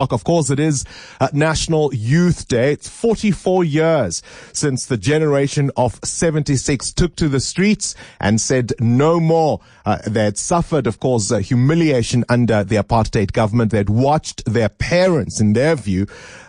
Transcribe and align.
Of 0.00 0.22
course, 0.22 0.48
it 0.48 0.60
is 0.60 0.84
National 1.32 1.92
Youth 1.92 2.46
Day. 2.46 2.74
It's 2.74 2.88
44 2.88 3.64
years 3.64 4.22
since 4.52 4.86
the 4.86 4.96
generation 4.96 5.72
of 5.76 5.98
76 6.04 6.92
took 6.92 7.16
to 7.16 7.28
the 7.28 7.40
streets 7.40 7.96
and 8.20 8.40
said 8.40 8.74
no 8.78 9.18
more. 9.18 9.58
Uh, 9.84 9.98
they 10.06 10.22
had 10.22 10.38
suffered, 10.38 10.86
of 10.86 11.00
course, 11.00 11.32
uh, 11.32 11.38
humiliation 11.38 12.24
under 12.28 12.62
the 12.62 12.76
apartheid 12.76 13.32
government. 13.32 13.72
They 13.72 13.78
had 13.78 13.90
watched 13.90 14.44
their 14.44 14.68
parents, 14.68 15.40
in 15.40 15.54
their 15.54 15.74
view, 15.74 16.06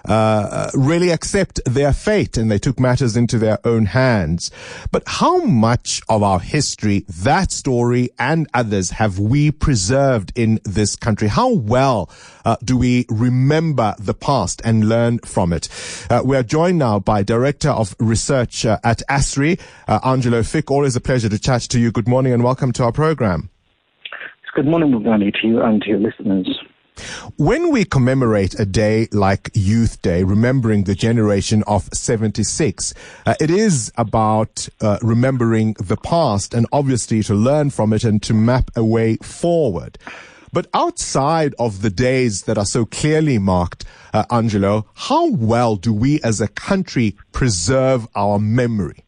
uh, 0.07 0.11
uh, 0.11 0.71
really 0.75 1.09
accept 1.09 1.59
their 1.66 1.91
fate 1.91 2.38
and 2.38 2.52
they 2.52 2.59
took 2.59 2.79
matters 2.79 3.18
into 3.18 3.39
their 3.39 3.57
own 3.66 3.88
hands. 3.88 4.52
But 4.91 5.02
how 5.07 5.39
much 5.39 6.04
of 6.07 6.21
our 6.21 6.39
history, 6.39 7.04
that 7.07 7.52
story 7.52 8.11
and 8.20 8.47
others 8.54 8.91
have 8.91 9.18
we 9.18 9.50
preserved 9.50 10.34
in 10.36 10.59
this 10.66 10.95
country? 10.95 11.29
How 11.29 11.52
well 11.52 12.11
uh, 12.45 12.57
do 12.63 12.77
we 12.77 13.07
remember 13.09 13.38
the 13.47 14.15
past 14.19 14.61
and 14.63 14.89
learn 14.89 15.19
from 15.19 15.53
it? 15.53 15.70
Uh, 16.09 16.21
we 16.23 16.35
are 16.35 16.43
joined 16.43 16.77
now 16.77 16.99
by 16.99 17.23
Director 17.23 17.70
of 17.70 17.95
Research 17.99 18.66
uh, 18.66 18.77
at 18.84 19.02
ASRI, 19.09 19.59
uh, 19.88 19.99
Angelo 20.03 20.43
Fick. 20.43 20.71
Always 20.71 20.95
a 20.95 21.02
pleasure 21.02 21.30
to 21.30 21.39
chat 21.39 21.61
to 21.61 21.80
you. 21.80 21.91
Good 21.91 22.07
morning 22.07 22.33
and 22.33 22.44
welcome 22.44 22.71
to 22.73 22.83
our 22.83 22.91
program. 22.91 23.49
Good 24.55 24.66
morning, 24.66 24.91
Mugani, 24.91 25.33
to 25.41 25.47
you 25.47 25.61
and 25.61 25.81
to 25.83 25.89
your 25.89 25.99
listeners. 25.99 26.59
When 27.38 27.71
we 27.71 27.85
commemorate 27.85 28.59
a 28.59 28.66
day 28.66 29.07
like 29.11 29.49
Youth 29.53 30.02
Day, 30.02 30.23
remembering 30.23 30.83
the 30.83 30.95
generation 30.95 31.63
of 31.66 31.83
76, 31.94 32.94
uh, 33.25 33.35
it 33.39 33.49
is 33.49 33.91
about 33.95 34.67
uh, 34.81 34.97
remembering 35.02 35.75
the 35.80 35.97
past 35.97 36.53
and 36.53 36.67
obviously 36.71 37.23
to 37.23 37.33
learn 37.33 37.69
from 37.69 37.94
it 37.94 38.03
and 38.03 38.21
to 38.23 38.33
map 38.33 38.71
a 38.75 38.83
way 38.83 39.16
forward. 39.17 39.97
But 40.52 40.67
outside 40.73 41.53
of 41.59 41.81
the 41.81 41.89
days 41.89 42.44
that 42.44 42.58
are 42.58 42.66
so 42.66 42.85
clearly 42.85 43.38
marked, 43.38 43.85
uh, 44.13 44.26
Angelo, 44.31 44.85
how 44.95 45.27
well 45.30 45.75
do 45.75 45.94
we 45.94 46.20
as 46.22 46.41
a 46.41 46.48
country 46.48 47.16
preserve 47.31 48.08
our 48.16 48.39
memory? 48.39 49.03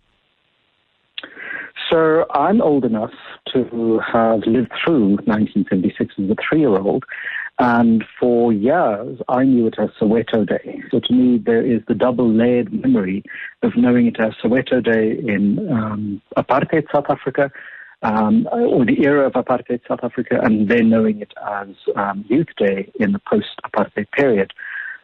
So 1.90 2.26
I'm 2.34 2.62
old 2.62 2.86
enough 2.86 3.12
to 3.54 4.00
have 4.14 4.42
lived 4.46 4.72
through 4.84 5.18
1976 5.26 6.14
as 6.18 6.30
a 6.30 6.36
three-year-old. 6.48 7.04
And 7.60 8.04
for 8.20 8.54
years, 8.54 9.20
I 9.28 9.44
knew 9.44 9.68
it 9.68 9.76
as 9.78 9.90
Soweto 10.00 10.48
Day. 10.48 10.82
So 10.90 11.00
to 11.00 11.14
me, 11.14 11.38
there 11.38 11.64
is 11.64 11.82
the 11.88 11.94
double 11.94 12.32
layered 12.32 12.74
memory 12.74 13.24
of 13.62 13.76
knowing 13.76 14.08
it 14.08 14.20
as 14.20 14.34
Soweto 14.44 14.84
Day 14.84 15.20
in 15.20 15.70
um, 15.72 16.22
apartheid 16.38 16.86
South 16.92 17.06
Africa 17.10 17.52
um, 18.02 18.48
or 18.52 18.86
the 18.86 19.04
era 19.04 19.28
of 19.28 19.34
apartheid 19.34 19.82
South 19.88 20.04
Africa, 20.04 20.40
and 20.42 20.70
then 20.70 20.90
knowing 20.90 21.22
it 21.22 21.34
as 21.62 21.70
um, 21.96 22.26
Youth 22.28 22.48
Day 22.58 22.92
in 23.00 23.12
the 23.12 23.20
post-apartheid 23.20 24.12
period. 24.12 24.54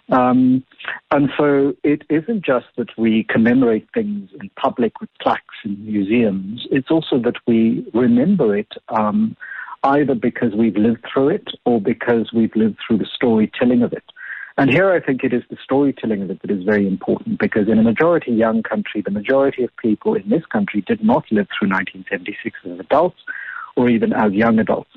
Um, 0.09 0.63
and 1.11 1.29
so 1.37 1.75
it 1.83 2.03
isn't 2.09 2.45
just 2.45 2.67
that 2.77 2.97
we 2.97 3.25
commemorate 3.25 3.87
things 3.93 4.29
in 4.39 4.49
public 4.55 5.01
with 5.01 5.09
plaques 5.21 5.55
in 5.65 5.85
museums. 5.85 6.65
It's 6.71 6.89
also 6.89 7.19
that 7.19 7.35
we 7.45 7.85
remember 7.93 8.55
it 8.55 8.71
um, 8.87 9.35
either 9.83 10.15
because 10.15 10.53
we've 10.53 10.77
lived 10.77 11.05
through 11.11 11.29
it 11.29 11.49
or 11.65 11.81
because 11.81 12.31
we've 12.33 12.55
lived 12.55 12.77
through 12.85 12.99
the 12.99 13.07
storytelling 13.13 13.81
of 13.81 13.91
it. 13.93 14.03
And 14.58 14.72
here 14.72 14.91
I 14.91 15.00
think 15.00 15.23
it 15.23 15.33
is 15.33 15.44
the 15.50 15.58
storytelling 15.63 16.23
of 16.23 16.31
it 16.31 16.41
that 16.41 16.50
is 16.50 16.63
very 16.63 16.88
important 16.88 17.38
because 17.38 17.67
in 17.67 17.77
a 17.77 17.83
majority 17.83 18.31
young 18.31 18.64
country, 18.64 19.02
the 19.02 19.11
majority 19.11 19.64
of 19.64 19.75
people 19.77 20.16
in 20.16 20.27
this 20.30 20.45
country 20.47 20.81
did 20.81 21.03
not 21.03 21.25
live 21.31 21.47
through 21.58 21.69
1976 21.69 22.58
as 22.66 22.80
adults 22.80 23.19
or 23.75 23.88
even 23.88 24.14
as 24.14 24.33
young 24.33 24.58
adults. 24.58 24.89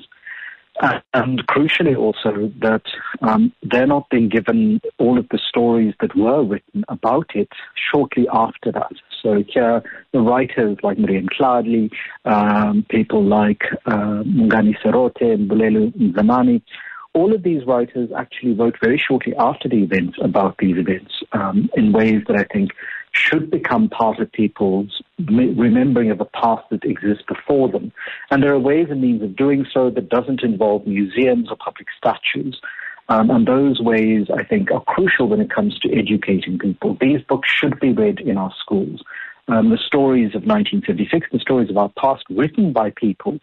Uh, 0.79 0.99
and 1.13 1.45
crucially 1.45 1.95
also 1.95 2.51
that 2.59 2.81
um, 3.21 3.51
they're 3.61 3.85
not 3.85 4.09
being 4.09 4.29
given 4.29 4.81
all 4.97 5.19
of 5.19 5.27
the 5.29 5.37
stories 5.37 5.93
that 5.99 6.15
were 6.15 6.43
written 6.43 6.83
about 6.89 7.29
it 7.35 7.49
shortly 7.91 8.27
after 8.33 8.71
that. 8.71 8.93
So 9.21 9.43
here, 9.47 9.83
the 10.11 10.21
writers 10.21 10.77
like 10.81 10.97
Miriam 10.97 11.27
Tlali, 11.29 11.91
um, 12.25 12.83
people 12.89 13.23
like 13.23 13.61
uh, 13.85 14.23
Mongane 14.23 14.75
Serote 14.81 15.21
and 15.21 15.51
Bulelo 15.51 15.93
Mzamane, 15.95 16.63
all 17.13 17.33
of 17.33 17.43
these 17.43 17.65
writers 17.65 18.09
actually 18.15 18.53
wrote 18.53 18.75
very 18.81 18.97
shortly 18.97 19.33
after 19.37 19.67
the 19.67 19.83
events 19.83 20.17
about 20.21 20.57
these 20.59 20.77
events 20.77 21.11
um, 21.33 21.69
in 21.75 21.91
ways 21.91 22.21
that 22.27 22.37
I 22.37 22.43
think 22.43 22.71
should 23.13 23.51
become 23.51 23.89
part 23.89 24.19
of 24.19 24.31
people's 24.31 25.01
remembering 25.27 26.11
of 26.11 26.21
a 26.21 26.25
past 26.25 26.63
that 26.71 26.85
exists 26.85 27.23
before 27.27 27.67
them. 27.69 27.91
And 28.29 28.41
there 28.41 28.53
are 28.53 28.59
ways 28.59 28.87
and 28.89 29.01
means 29.01 29.21
of 29.21 29.35
doing 29.35 29.65
so 29.73 29.89
that 29.89 30.09
doesn't 30.09 30.43
involve 30.43 30.87
museums 30.87 31.49
or 31.49 31.57
public 31.57 31.87
statues. 31.97 32.61
Um, 33.09 33.29
and 33.29 33.45
those 33.45 33.81
ways, 33.81 34.27
I 34.33 34.43
think, 34.45 34.71
are 34.71 34.83
crucial 34.85 35.27
when 35.27 35.41
it 35.41 35.53
comes 35.53 35.77
to 35.79 35.91
educating 35.91 36.57
people. 36.57 36.97
These 37.01 37.21
books 37.27 37.49
should 37.49 37.77
be 37.81 37.91
read 37.91 38.21
in 38.21 38.37
our 38.37 38.53
schools. 38.57 39.03
Um, 39.49 39.69
the 39.69 39.77
stories 39.77 40.27
of 40.27 40.45
1976, 40.45 41.27
the 41.33 41.39
stories 41.39 41.69
of 41.69 41.77
our 41.77 41.91
past, 41.97 42.23
written 42.29 42.71
by 42.71 42.91
people 42.91 43.39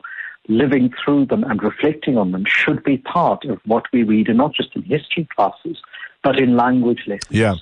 living 0.49 0.93
through 1.03 1.27
them 1.27 1.45
and 1.45 1.63
reflecting 1.63 2.17
on 2.17 2.33
them 2.33 2.45
should 2.47 2.83
be 2.83 2.99
part 2.99 3.45
of 3.45 3.61
what 3.67 3.85
we 3.93 4.03
read, 4.03 4.29
and 4.29 4.39
not 4.39 4.55
just 4.55 4.75
in 4.75 4.83
history 4.83 5.29
classes, 5.37 5.79
but 6.23 6.41
in 6.41 6.57
language 6.57 7.03
lessons. 7.07 7.31
Yeah. 7.31 7.55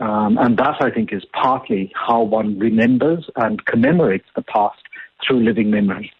Um, 0.00 0.36
and 0.38 0.58
that, 0.58 0.76
I 0.80 0.90
think, 0.90 1.12
is 1.12 1.24
partly 1.32 1.92
how 1.94 2.22
one 2.22 2.58
remembers 2.58 3.30
and 3.36 3.64
commemorates 3.64 4.26
the 4.34 4.42
past 4.42 4.80
through 5.24 5.44
living 5.44 5.70
memory. 5.70 6.12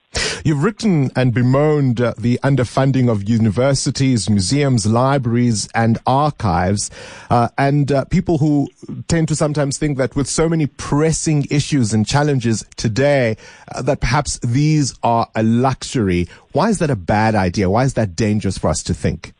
You've 0.44 0.64
written 0.64 1.10
and 1.14 1.32
bemoaned 1.32 2.00
uh, 2.00 2.14
the 2.18 2.40
underfunding 2.42 3.08
of 3.08 3.28
universities, 3.28 4.28
museums, 4.28 4.84
libraries, 4.86 5.68
and 5.72 5.98
archives, 6.04 6.90
uh, 7.30 7.48
and 7.56 7.92
uh, 7.92 8.04
people 8.06 8.38
who 8.38 8.68
tend 9.06 9.28
to 9.28 9.36
sometimes 9.36 9.78
think 9.78 9.98
that 9.98 10.16
with 10.16 10.26
so 10.26 10.48
many 10.48 10.66
pressing 10.66 11.46
issues 11.48 11.94
and 11.94 12.04
challenges 12.04 12.64
today, 12.76 13.36
uh, 13.72 13.82
that 13.82 14.00
perhaps 14.00 14.40
these 14.40 14.98
are 15.04 15.28
a 15.36 15.44
luxury. 15.44 16.26
Why 16.50 16.70
is 16.70 16.80
that 16.80 16.90
a 16.90 16.96
bad 16.96 17.36
idea? 17.36 17.70
Why 17.70 17.84
is 17.84 17.94
that 17.94 18.16
dangerous 18.16 18.58
for 18.58 18.68
us 18.68 18.82
to 18.84 18.94
think? 18.94 19.34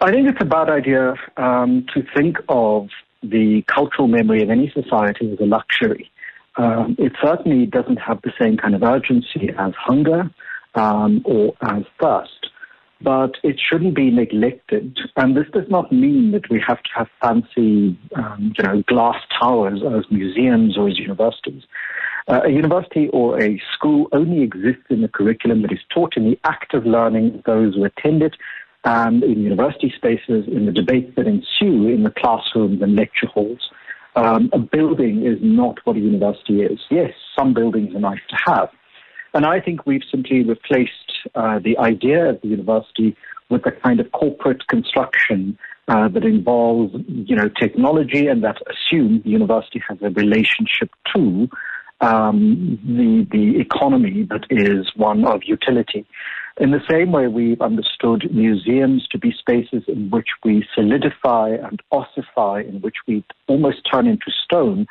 I 0.00 0.12
think 0.12 0.28
it's 0.28 0.40
a 0.40 0.44
bad 0.44 0.70
idea 0.70 1.14
um, 1.36 1.84
to 1.94 2.04
think 2.16 2.36
of 2.48 2.90
the 3.24 3.64
cultural 3.66 4.06
memory 4.06 4.40
of 4.44 4.50
any 4.50 4.70
society 4.70 5.32
as 5.32 5.40
a 5.40 5.46
luxury. 5.46 6.12
Um, 6.58 6.96
it 6.98 7.12
certainly 7.22 7.66
doesn't 7.66 7.98
have 7.98 8.20
the 8.22 8.32
same 8.38 8.56
kind 8.56 8.74
of 8.74 8.82
urgency 8.82 9.50
as 9.56 9.72
hunger 9.74 10.28
um, 10.74 11.22
or 11.24 11.54
as 11.62 11.84
thirst, 12.00 12.50
but 13.00 13.36
it 13.44 13.60
shouldn't 13.60 13.94
be 13.94 14.10
neglected. 14.10 14.98
And 15.16 15.36
this 15.36 15.46
does 15.52 15.68
not 15.70 15.92
mean 15.92 16.32
that 16.32 16.50
we 16.50 16.60
have 16.66 16.82
to 16.82 16.90
have 16.96 17.08
fancy, 17.22 17.96
um, 18.16 18.52
you 18.58 18.64
know, 18.64 18.82
glass 18.88 19.22
towers 19.40 19.82
as 19.84 20.04
museums 20.10 20.76
or 20.76 20.88
as 20.88 20.98
universities. 20.98 21.62
Uh, 22.26 22.40
a 22.44 22.50
university 22.50 23.08
or 23.10 23.40
a 23.40 23.62
school 23.72 24.08
only 24.12 24.42
exists 24.42 24.84
in 24.90 25.00
the 25.00 25.08
curriculum 25.08 25.62
that 25.62 25.72
is 25.72 25.78
taught 25.94 26.16
in 26.16 26.24
the 26.24 26.38
act 26.44 26.74
of 26.74 26.84
learning 26.84 27.42
those 27.46 27.74
who 27.74 27.84
attend 27.84 28.22
it 28.22 28.34
and 28.84 29.22
in 29.22 29.42
university 29.42 29.92
spaces, 29.94 30.46
in 30.46 30.66
the 30.66 30.72
debates 30.72 31.14
that 31.16 31.26
ensue 31.26 31.88
in 31.88 32.02
the 32.02 32.10
classrooms 32.10 32.82
and 32.82 32.96
lecture 32.96 33.26
halls. 33.26 33.70
Um, 34.18 34.50
a 34.52 34.58
building 34.58 35.24
is 35.24 35.38
not 35.40 35.78
what 35.84 35.96
a 35.96 36.00
university 36.00 36.62
is. 36.62 36.78
Yes, 36.90 37.12
some 37.38 37.54
buildings 37.54 37.94
are 37.94 38.00
nice 38.00 38.20
to 38.30 38.36
have. 38.46 38.68
And 39.34 39.44
I 39.44 39.60
think 39.60 39.86
we've 39.86 40.02
simply 40.10 40.42
replaced 40.42 41.12
uh, 41.34 41.58
the 41.62 41.76
idea 41.78 42.30
of 42.30 42.40
the 42.40 42.48
university 42.48 43.16
with 43.50 43.64
a 43.66 43.72
kind 43.72 44.00
of 44.00 44.10
corporate 44.12 44.66
construction 44.68 45.58
uh, 45.88 46.08
that 46.08 46.24
involves, 46.24 46.94
you 47.06 47.36
know, 47.36 47.48
technology 47.48 48.26
and 48.26 48.42
that 48.44 48.56
assumes 48.68 49.22
the 49.24 49.30
university 49.30 49.82
has 49.88 49.98
a 50.02 50.10
relationship 50.10 50.90
to 51.14 51.48
um, 52.00 52.78
the 52.84 53.26
the 53.30 53.60
economy 53.60 54.26
that 54.30 54.44
is 54.50 54.90
one 54.96 55.24
of 55.24 55.42
utility. 55.44 56.06
In 56.60 56.72
the 56.72 56.82
same 56.90 57.12
way, 57.12 57.28
we've 57.28 57.60
understood 57.60 58.28
museums 58.32 59.06
to 59.12 59.18
be 59.18 59.32
spaces 59.32 59.84
in 59.86 60.10
which 60.10 60.28
we 60.44 60.66
solidify 60.74 61.50
and 61.50 61.80
ossify, 61.92 62.60
in 62.60 62.80
which 62.80 62.96
we 63.06 63.24
almost 63.46 63.88
turn 63.90 64.08
into 64.08 64.30
stone 64.44 64.86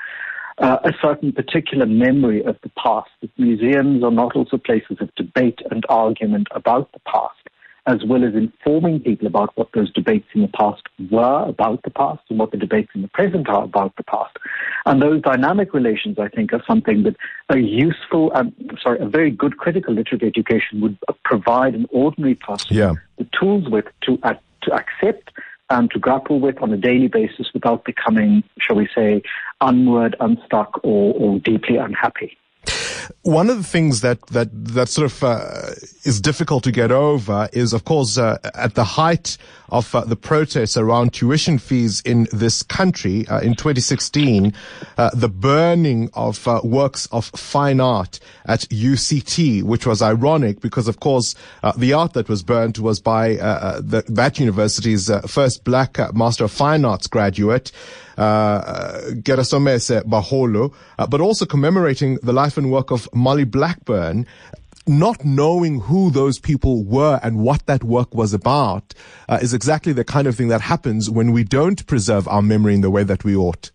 uh, 0.60 0.78
a 0.84 0.92
certain 1.02 1.32
particular 1.32 1.86
memory 1.86 2.44
of 2.44 2.58
the 2.64 2.72
past. 2.82 3.10
That 3.22 3.32
museums 3.38 4.04
are 4.04 4.12
not 4.12 4.36
also 4.36 4.58
places 4.58 4.98
of 5.02 5.14
debate 5.16 5.60
and 5.70 5.84
argument 5.90 6.48
about 6.52 6.92
the 6.94 7.00
past, 7.00 7.50
as 7.86 7.98
well 8.08 8.24
as 8.24 8.34
informing 8.34 9.02
people 9.02 9.28
about 9.28 9.52
what 9.56 9.70
those 9.74 9.92
debates 9.92 10.28
in 10.34 10.42
the 10.42 10.48
past 10.48 10.84
were 11.12 11.44
about 11.48 11.84
the 11.84 11.92
past 11.92 12.22
and 12.30 12.40
what 12.40 12.52
the 12.52 12.58
debates 12.58 12.92
in 12.96 13.02
the 13.02 13.08
present 13.10 13.50
are 13.50 13.64
about 13.64 13.96
the 13.98 14.04
past. 14.04 14.38
And 14.88 15.02
those 15.02 15.22
dynamic 15.22 15.74
relations, 15.74 16.18
I 16.18 16.30
think, 16.30 16.54
are 16.54 16.64
something 16.66 17.04
that 17.04 17.18
a 17.50 17.58
useful, 17.58 18.32
um, 18.34 18.54
sorry, 18.82 19.00
a 19.00 19.06
very 19.06 19.30
good 19.30 19.58
critical 19.58 19.94
literary 19.94 20.28
education 20.28 20.80
would 20.80 20.98
provide 21.26 21.76
an 21.76 21.88
ordinary 21.92 22.36
person 22.36 22.74
yeah. 22.74 22.94
the 23.18 23.28
tools 23.38 23.68
with 23.70 23.84
to, 24.04 24.18
uh, 24.24 24.36
to 24.64 24.72
accept 24.74 25.32
and 25.70 25.92
to 25.92 26.00
grapple 26.00 26.40
with 26.40 26.62
on 26.62 26.72
a 26.72 26.78
daily 26.78 27.10
basis 27.10 27.48
without 27.54 27.84
becoming, 27.84 28.44
shall 28.60 28.78
we 28.78 28.88
say, 28.96 29.22
unword, 29.62 30.14
unstuck, 30.22 30.80
or, 30.84 31.14
or 31.16 31.40
deeply 31.40 31.76
unhappy. 31.76 32.38
One 33.24 33.50
of 33.50 33.58
the 33.58 33.64
things 33.64 34.02
that 34.02 34.26
that 34.28 34.50
that 34.74 34.90
sort 34.90 35.12
of 35.12 35.24
uh, 35.24 35.72
is 36.04 36.20
difficult 36.20 36.64
to 36.66 36.72
get 36.72 36.92
over 36.92 37.48
is, 37.54 37.74
of 37.74 37.86
course, 37.86 38.18
uh, 38.18 38.38
at 38.54 38.76
the 38.76 38.84
height 38.84 39.38
of 39.70 39.94
uh, 39.94 40.02
the 40.02 40.16
protests 40.16 40.78
around 40.78 41.14
tuition 41.14 41.58
fees 41.58 42.02
in 42.02 42.28
this 42.32 42.64
country. 42.64 43.28
Uh, 43.28 43.40
in 43.40 43.56
2016, 43.56 44.54
uh, 44.98 45.10
the 45.14 45.30
burning 45.30 46.10
of 46.14 46.48
uh, 46.48 46.62
works 46.64 47.08
of 47.12 47.26
fine 47.26 47.80
art 47.80 48.20
at 48.46 48.62
UCT, 48.62 49.64
which 49.64 49.86
was 49.86 50.02
ironic 50.02 50.62
because, 50.62 50.88
of 50.88 51.00
course, 51.00 51.36
the 51.78 51.94
art 51.94 52.14
that 52.14 52.30
was 52.30 52.44
burnt 52.44 52.80
was 52.80 53.00
by 53.00 53.34
the, 53.36 54.04
that 54.08 54.40
university's 54.40 55.12
first 55.28 55.64
black 55.64 55.98
Master 56.14 56.46
of 56.46 56.52
Fine 56.52 56.86
Arts 56.86 57.08
graduate 57.08 57.72
uh, 58.18 59.12
Keresemose 59.22 60.02
Baholo, 60.04 60.74
uh, 60.98 61.08
but 61.08 61.22
also 61.22 61.46
commemorating 61.46 62.16
the 62.24 62.34
life 62.34 62.58
and 62.58 62.72
work 62.72 62.92
of 62.92 63.08
Molly 63.14 63.44
Blackburn 63.44 64.26
not 64.88 65.24
knowing 65.26 65.82
who 65.82 66.10
those 66.10 66.40
people 66.40 66.84
were 66.84 67.20
and 67.22 67.40
what 67.40 67.66
that 67.66 67.84
work 67.84 68.14
was 68.14 68.34
about 68.34 68.94
uh, 69.28 69.40
is 69.42 69.54
exactly 69.54 69.94
the 69.94 70.04
kind 70.04 70.28
of 70.28 70.36
thing 70.36 70.48
that 70.48 70.62
happens 70.62 71.10
when 71.10 71.32
we 71.32 71.44
don't 71.44 71.86
preserve 71.88 72.28
our 72.28 72.42
memory 72.42 72.76
in 72.76 72.82
the 72.82 72.90
way 72.90 73.04
that 73.04 73.24
we 73.24 73.36
ought. 73.36 73.72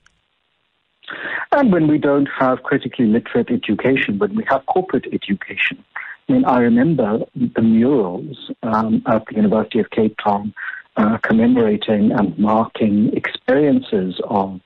And 1.53 1.71
when 1.71 1.87
we 1.87 1.99
don't 1.99 2.29
have 2.39 2.63
critically 2.63 3.07
literate 3.07 3.51
education, 3.51 4.19
when 4.19 4.35
we 4.35 4.45
have 4.49 4.65
corporate 4.67 5.07
education. 5.13 5.85
I 6.29 6.33
mean, 6.33 6.45
I 6.47 6.59
remember 6.61 7.19
the 7.35 7.63
murals 7.63 8.51
um, 8.63 9.03
at 9.07 9.27
the 9.27 9.35
University 9.35 9.81
of 9.81 9.91
Cape 9.91 10.17
Town 10.23 10.55
uh, 10.97 11.19
commemorating 11.19 12.13
and 12.13 12.39
marking 12.39 13.13
experiences 13.15 14.21
of 14.29 14.61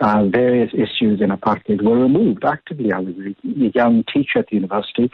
uh, 0.00 0.24
various 0.24 0.72
issues 0.72 1.20
in 1.20 1.30
apartheid 1.30 1.82
were 1.82 1.98
removed 1.98 2.44
actively. 2.44 2.92
I 2.92 2.98
was 2.98 3.14
a 3.16 3.70
young 3.74 4.04
teacher 4.12 4.40
at 4.40 4.48
the 4.48 4.56
university 4.56 5.10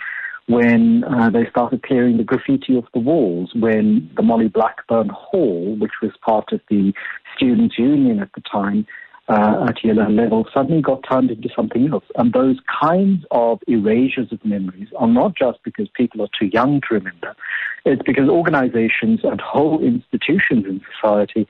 when 0.46 1.04
uh, 1.04 1.30
they 1.30 1.48
started 1.50 1.82
clearing 1.82 2.16
the 2.16 2.24
graffiti 2.24 2.76
off 2.76 2.86
the 2.92 3.00
walls, 3.00 3.50
when 3.54 4.10
the 4.16 4.22
Molly 4.22 4.48
Blackburn 4.48 5.08
Hall, 5.08 5.76
which 5.78 5.92
was 6.02 6.12
part 6.24 6.52
of 6.52 6.60
the 6.68 6.92
Students' 7.36 7.78
Union 7.78 8.20
at 8.20 8.30
the 8.34 8.42
time, 8.42 8.86
uh, 9.30 9.66
at 9.68 9.84
yellow 9.84 10.08
level 10.08 10.44
suddenly 10.52 10.82
got 10.82 11.04
turned 11.08 11.30
into 11.30 11.48
something 11.54 11.88
else. 11.92 12.04
And 12.16 12.32
those 12.32 12.56
kinds 12.82 13.24
of 13.30 13.60
erasures 13.68 14.32
of 14.32 14.44
memories 14.44 14.88
are 14.98 15.06
not 15.06 15.36
just 15.36 15.62
because 15.62 15.88
people 15.94 16.20
are 16.22 16.28
too 16.36 16.46
young 16.46 16.80
to 16.80 16.94
remember. 16.94 17.36
It's 17.84 18.02
because 18.02 18.28
organizations 18.28 19.20
and 19.22 19.40
whole 19.40 19.82
institutions 19.82 20.66
in 20.66 20.80
society 20.94 21.46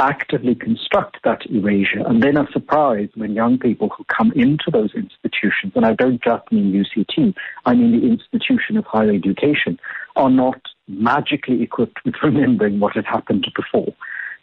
actively 0.00 0.54
construct 0.54 1.18
that 1.24 1.46
erasure 1.50 2.04
and 2.06 2.22
then 2.22 2.36
are 2.36 2.48
surprised 2.52 3.12
when 3.14 3.32
young 3.32 3.58
people 3.58 3.90
who 3.96 4.04
come 4.04 4.32
into 4.32 4.70
those 4.72 4.92
institutions, 4.94 5.72
and 5.76 5.86
I 5.86 5.94
don't 5.94 6.22
just 6.22 6.50
mean 6.50 6.72
UCT, 6.72 7.34
I 7.64 7.74
mean 7.74 7.92
the 7.92 8.06
institution 8.06 8.76
of 8.76 8.84
higher 8.86 9.12
education, 9.12 9.78
are 10.16 10.30
not 10.30 10.60
magically 10.88 11.62
equipped 11.62 12.04
with 12.04 12.14
remembering 12.22 12.80
what 12.80 12.94
had 12.94 13.06
happened 13.06 13.46
before 13.54 13.94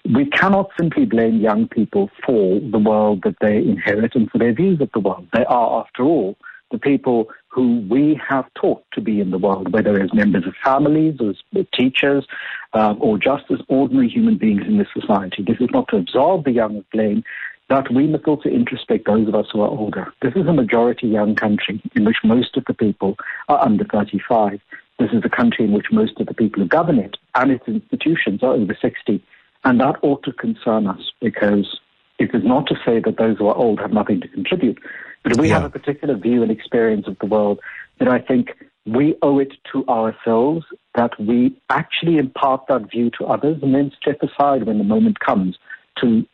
we 0.06 0.26
cannot 0.26 0.72
simply 0.80 1.06
blame 1.06 1.40
young 1.40 1.68
people 1.68 2.10
for 2.26 2.60
the 2.60 2.80
world 2.80 3.22
that 3.24 3.36
they 3.40 3.58
inherit 3.58 4.16
and 4.16 4.30
for 4.32 4.38
their 4.38 4.54
views 4.54 4.82
of 4.82 4.90
the 4.94 5.00
world. 5.00 5.28
They 5.34 5.46
are, 5.46 5.82
after 5.82 6.04
all, 6.04 6.38
the 6.72 6.80
people 6.80 7.30
who 7.50 7.86
we 7.90 8.20
have 8.28 8.46
taught 8.56 8.84
to 8.94 9.02
be 9.02 9.20
in 9.20 9.30
the 9.30 9.38
world, 9.38 9.72
whether 9.74 10.02
as 10.02 10.14
members 10.14 10.48
of 10.48 10.54
families, 10.64 11.18
as 11.22 11.66
teachers, 11.78 12.26
um, 12.74 12.98
or 13.02 13.18
just 13.18 13.44
as 13.52 13.60
ordinary 13.68 14.10
human 14.10 14.38
beings 14.38 14.64
in 14.68 14.78
this 14.78 14.88
society. 14.94 15.44
This 15.44 15.60
is 15.60 15.70
not 15.72 15.88
to 15.90 15.98
absolve 15.98 16.44
the 16.44 16.52
young 16.52 16.78
of 16.78 16.90
blame, 16.92 17.24
but 17.68 17.92
we 17.94 18.08
must 18.08 18.26
also 18.26 18.50
introspect 18.50 19.06
those 19.06 19.28
of 19.28 19.36
us 19.36 19.48
who 19.52 19.62
are 19.62 19.70
older. 19.70 20.14
This 20.22 20.34
is 20.36 20.48
a 20.48 20.54
majority 20.54 21.08
young 21.08 21.36
country 21.36 21.82
in 21.96 22.06
which 22.06 22.18
most 22.24 22.58
of 22.58 22.66
the 22.66 22.74
people 22.74 23.16
are 23.48 23.64
under 23.64 23.86
35. 23.86 24.60
This 25.00 25.12
is 25.14 25.24
a 25.24 25.30
country 25.30 25.66
in 25.66 25.72
which 25.72 25.88
most 25.92 26.20
of 26.20 26.28
the 26.28 26.34
people 26.34 26.62
who 26.62 26.68
govern 26.68 27.00
it 27.00 27.18
and 27.36 27.52
its 27.52 27.68
institutions 27.68 28.44
are 28.44 28.54
over 28.54 28.78
60. 28.80 29.24
And 29.64 29.80
that 29.80 29.96
ought 30.02 30.24
to 30.24 30.34
concern 30.34 30.88
us 30.88 31.12
because 31.22 31.80
it 32.20 32.36
is 32.36 32.44
not 32.44 32.68
to 32.68 32.76
say 32.86 33.00
that 33.00 33.18
those 33.18 33.38
who 33.38 33.48
are 33.48 33.56
old 33.56 33.80
have 33.80 33.94
nothing 33.94 34.22
to 34.22 34.28
contribute, 34.28 34.80
but 35.24 35.38
we 35.38 35.48
yeah. 35.48 35.56
have 35.56 35.64
a 35.64 35.70
particular 35.70 36.16
view 36.16 36.42
and 36.44 36.52
experience 36.52 37.08
of 37.08 37.18
the 37.20 37.26
world 37.26 37.60
that 38.00 38.08
I 38.08 38.20
think 38.20 38.50
we 38.86 39.16
owe 39.22 39.40
it 39.40 39.54
to 39.72 39.86
ourselves 39.88 40.66
that 40.96 41.12
we 41.20 41.56
actually 41.70 42.18
impart 42.18 42.66
that 42.68 42.90
view 42.90 43.12
to 43.18 43.26
others 43.26 43.58
and 43.62 43.76
then 43.76 43.92
step 44.02 44.22
aside 44.24 44.64
when 44.64 44.78
the 44.78 44.84
moment 44.84 45.20
comes 45.20 45.58
to 46.00 46.26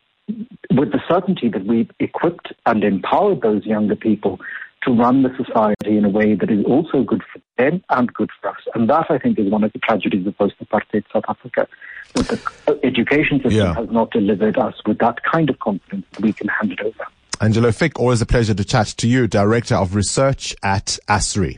with 0.71 0.91
the 0.91 0.99
certainty 1.07 1.49
that 1.49 1.65
we've 1.65 1.89
equipped 1.99 2.51
and 2.65 2.83
empowered 2.83 3.41
those 3.41 3.65
younger 3.65 3.95
people 3.95 4.39
to 4.83 4.91
run 4.91 5.23
the 5.23 5.29
society 5.37 5.97
in 5.97 6.05
a 6.05 6.09
way 6.09 6.35
that 6.35 6.51
is 6.51 6.63
also 6.65 7.03
good 7.03 7.23
for 7.31 7.39
them 7.57 7.81
and 7.89 8.13
good 8.13 8.29
for 8.41 8.49
us. 8.49 8.61
And 8.75 8.89
that, 8.89 9.05
I 9.09 9.17
think, 9.17 9.39
is 9.39 9.49
one 9.49 9.63
of 9.63 9.73
the 9.73 9.79
tragedies 9.79 10.27
of 10.27 10.37
post-apartheid 10.37 11.03
South 11.11 11.23
Africa. 11.27 11.67
That 12.13 12.41
the 12.65 12.79
education 12.83 13.37
system 13.37 13.53
yeah. 13.53 13.73
has 13.73 13.89
not 13.89 14.11
delivered 14.11 14.57
us 14.57 14.75
with 14.85 14.97
that 14.99 15.23
kind 15.23 15.49
of 15.49 15.59
confidence 15.59 16.05
that 16.11 16.21
we 16.21 16.33
can 16.33 16.47
hand 16.47 16.71
it 16.71 16.81
over. 16.81 17.05
Angelo 17.39 17.71
Fick, 17.71 17.99
always 17.99 18.21
a 18.21 18.25
pleasure 18.25 18.53
to 18.53 18.63
chat 18.63 18.87
to 18.97 19.07
you, 19.07 19.27
Director 19.27 19.75
of 19.75 19.93
Research 19.93 20.55
at 20.63 20.97
ASRI. 21.07 21.55